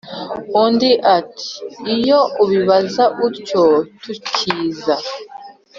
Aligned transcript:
Undi 0.63 0.91
ati: 1.17 1.49
"Iyo 1.95 2.19
ubimbaza 2.43 3.03
utyo 3.27 3.63
tukiza, 4.01 4.95